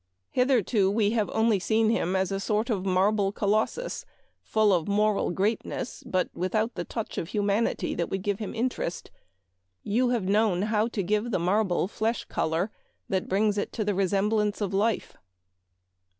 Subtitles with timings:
[0.31, 4.03] Hitherto we have only seen him as a sort of marble Colossus,
[4.41, 8.55] full of moral great ness, but without the touch of humanity that would give him
[8.55, 9.11] interest.
[9.83, 12.71] You have known how to give the marble flesh color,
[13.09, 15.17] that brings it to the resemblance of life."